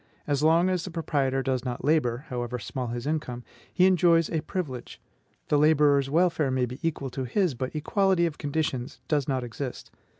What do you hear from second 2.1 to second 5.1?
however small his income, he enjoys a privilege;